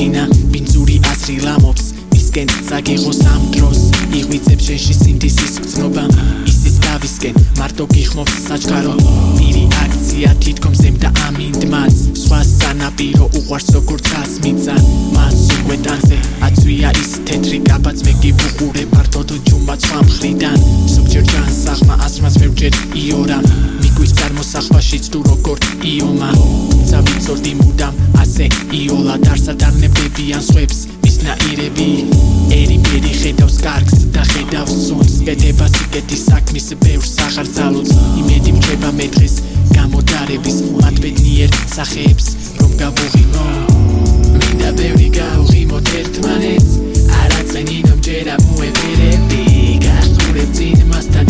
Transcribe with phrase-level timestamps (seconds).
[0.00, 0.22] ჩინა
[0.52, 3.80] ბინძური აზრი ლამობს ისკენ ზაგიღო სამ დროს
[4.20, 6.04] იღვიწებს შენში სინთეზის გწნობა
[7.20, 8.92] დავისკენ მარტო გიხმობს საჩქარო.
[9.36, 14.74] პირი აქცია თითქოს ზემდა ამინდმაც სხვა სანაპირო უყვარს როგორც ასმიცა
[15.16, 16.16] მას უყვეტანზე
[16.48, 20.58] აწვია ის თეთრი კაბაც მე გიფუყურე ფართო თუ ჯუმბა სხვა მხრიდან.
[20.92, 22.72] სუქჯერ ჯანს ახმა ასმას მევჯერ
[23.04, 23.38] იორა.
[23.82, 25.58] მიგვის წარმოსახვაშიც თუ როგორ
[25.92, 26.30] იომა.
[26.88, 28.44] ცავიცორდი მუდამ ასე
[28.80, 32.49] იოლა დარსა დარნებებიან სხვებს მისნაირები ერი პერი
[33.30, 39.34] ხედავს კარგს და ხედავს სუნს კეთება სიკეთი საქმის ბევრს ახარ ძალუც იმედი მჭება მე დღეს
[39.76, 42.26] გამოდარების მათ ბედნიერ სახეებს
[42.58, 43.46] რომ გავუღიმო.
[44.34, 46.72] მინდა ბევრი გავუღიმოთ ერთმანეთს
[47.22, 49.42] არა წენინო მჯერა მოეპერები
[49.86, 51.29] გასწურებ წინ მასთან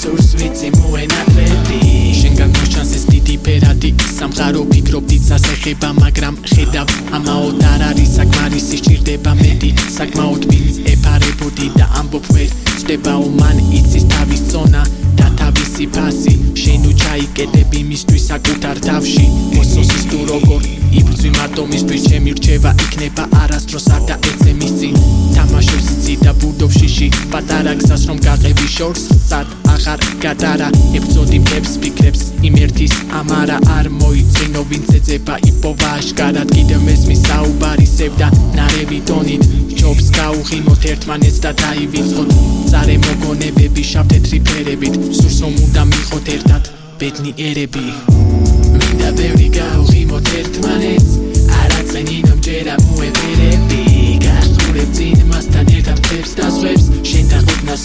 [0.00, 1.78] და ყოფნა სურს ვიცი მოენატრები
[2.16, 8.76] შენგან მოჩანს ეს დიდი ფერადი სამყარო ფიქრობ დიცას ეხება მაგრამ ხედავ ამაოდ არ არის საკმარისი
[8.80, 9.70] სჭირდება მეტი.
[9.96, 14.82] საკმაოდ ვინც ეფარებოდი და ამბობ ვერ წდებაო მან იცის თავის ზონა
[15.20, 19.26] და თავისი ფასი შენ უჩაიკედები მისთვის საკუთარ თავში.
[19.56, 20.60] მოსოსის თუ როგორ
[20.98, 25.19] იბრძვი მარტო მისთვის ჩემი რჩევა იქნება არასდროს არ დაეცე მისი თამაშობს იცი და
[27.00, 30.66] შიში პატარა გზას რომ გაყები შორს სად აღარ გადარა.
[30.98, 36.52] ებრძოდი მებს ფიქრებს იმერთის ამარა არ მოიცინო ვინც ეძება იპოვა აშკარად.
[36.56, 39.42] კიდევ მესმის საუბარი სევდა ნარევი ტონით
[39.80, 42.28] ჯობს გაუღიმოთ ერთმანეთს და დაივიწყოთ.
[42.70, 46.62] წარე მოგონებები შავთეთრი ფერებით სურს რომ უნდა მიყოთ ერთად
[47.00, 47.86] ბედნიერები.
[48.76, 51.29] მინდა ბევრი გაუღიმოთ ერთმანეთს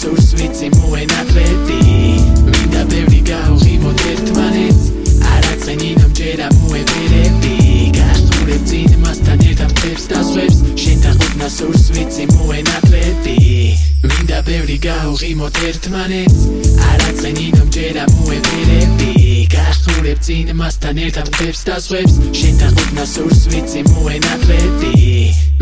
[0.06, 1.78] სურს ვიცი მოენატრები
[2.46, 4.84] მინდა ბევრი გაუღიმოთ ერთმანეთს.
[5.34, 7.54] არა წენინო მჯერა მოეპერები
[7.96, 13.36] გასწურებ წინ მასთან ერთად ხებს და სხვებს შენ და ყოფნა სურს ვიცი მოენატრები
[14.06, 16.40] მინდა ბევრი გაუღიმოთ ერთმანეთს.
[16.90, 19.10] არა წენინო მჯერა მოეპერები
[19.56, 24.94] გასწურებ წინ მასთან ერთად ხებს და სხვებს შენ და ყოფნა სურს ვიცი მოენატრები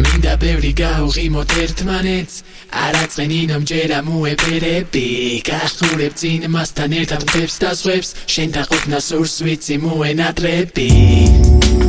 [0.05, 0.35] მინდა
[0.75, 5.07] ბევრი გაუღიმოთ ერთმანეთს არა წენინო მჯერა მოეპერები
[5.47, 11.84] გასწურებ წინ მასთან ერთად ხებს და სხვებს შენ და ყოფნა სურს ვიცი მოენატრები